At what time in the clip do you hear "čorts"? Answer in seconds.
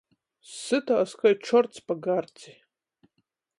1.49-1.85